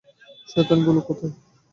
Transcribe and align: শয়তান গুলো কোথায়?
শয়তান 0.49 0.79
গুলো 0.85 1.01
কোথায়? 1.07 1.33